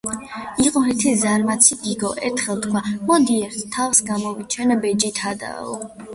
იყო 0.61 0.81
ერთი 0.93 1.11
ზარმაცი 1.23 1.77
გიგო. 1.81 2.09
ერთხელ 2.31 2.59
თქვა: 2.65 2.83
მოდი, 3.13 3.37
ერთი 3.51 3.63
თავს 3.77 4.03
გამოვიჩენ 4.09 4.77
ბეჯითობითაო 4.89 5.81